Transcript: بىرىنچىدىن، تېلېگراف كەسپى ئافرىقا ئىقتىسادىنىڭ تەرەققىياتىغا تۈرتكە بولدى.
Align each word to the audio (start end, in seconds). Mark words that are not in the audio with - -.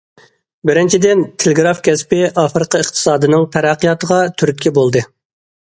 بىرىنچىدىن، 0.69 1.21
تېلېگراف 1.43 1.83
كەسپى 1.89 2.23
ئافرىقا 2.31 2.83
ئىقتىسادىنىڭ 2.85 3.47
تەرەققىياتىغا 3.59 4.23
تۈرتكە 4.41 4.79
بولدى. 4.81 5.11